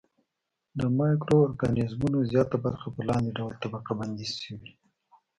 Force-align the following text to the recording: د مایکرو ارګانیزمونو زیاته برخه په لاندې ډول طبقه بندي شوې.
د 0.79 0.79
مایکرو 0.97 1.37
ارګانیزمونو 1.47 2.17
زیاته 2.31 2.57
برخه 2.65 2.87
په 2.95 3.01
لاندې 3.07 3.31
ډول 3.37 3.53
طبقه 3.63 3.91
بندي 3.99 4.27
شوې. 4.43 4.69